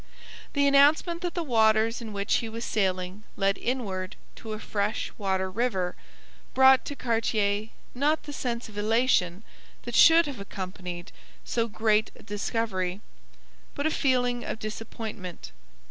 The 0.53 0.65
announcement 0.67 1.21
that 1.21 1.35
the 1.35 1.43
waters 1.43 2.01
in 2.01 2.11
which 2.11 2.37
he 2.37 2.49
was 2.49 2.65
sailing 2.65 3.21
led 3.37 3.59
inward 3.59 4.15
to 4.37 4.53
a 4.53 4.57
fresh 4.59 5.11
water 5.19 5.47
river 5.47 5.95
brought 6.55 6.85
to 6.85 6.95
Cartier 6.95 7.67
not 7.93 8.23
the 8.23 8.33
sense 8.33 8.67
of 8.67 8.79
elation 8.79 9.43
that 9.83 9.93
should 9.93 10.25
have 10.25 10.39
accompanied 10.39 11.11
so 11.45 11.67
great 11.67 12.09
a 12.15 12.23
discovery, 12.23 12.99
but 13.75 13.85
a 13.85 13.91
feeling 13.91 14.43
of 14.43 14.57
disappointment. 14.57 15.51